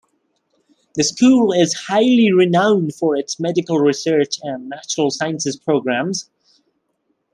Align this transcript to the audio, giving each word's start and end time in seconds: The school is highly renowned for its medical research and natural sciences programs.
The 0.95 1.03
school 1.03 1.53
is 1.53 1.75
highly 1.85 2.31
renowned 2.33 2.95
for 2.95 3.15
its 3.15 3.39
medical 3.39 3.77
research 3.77 4.39
and 4.41 4.67
natural 4.67 5.11
sciences 5.11 5.57
programs. 5.57 6.27